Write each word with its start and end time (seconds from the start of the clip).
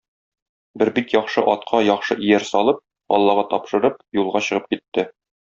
Бер 0.81 0.89
бик 0.95 1.11
яхшы 1.15 1.43
атка 1.53 1.81
яхшы 1.87 2.17
ияр 2.29 2.47
салып, 2.53 2.81
аллага 3.19 3.45
тапшырып, 3.53 4.01
юлга 4.23 4.43
чыгып 4.49 4.69
китте. 4.75 5.07